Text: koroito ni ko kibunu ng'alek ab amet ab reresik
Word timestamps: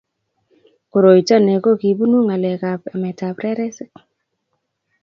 koroito 0.91 1.35
ni 1.45 1.55
ko 1.63 1.69
kibunu 1.81 2.17
ng'alek 2.25 2.61
ab 2.71 2.81
amet 2.93 3.19
ab 3.27 3.37
reresik 3.43 3.91